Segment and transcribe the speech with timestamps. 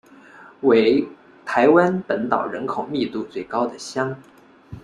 [0.61, 1.07] 为
[1.45, 4.19] 台湾本岛人口密度最高的乡。